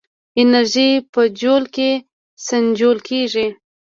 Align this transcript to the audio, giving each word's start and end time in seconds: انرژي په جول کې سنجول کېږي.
انرژي 0.41 0.89
په 1.13 1.21
جول 1.39 1.63
کې 1.75 1.89
سنجول 2.47 2.97
کېږي. 3.09 3.47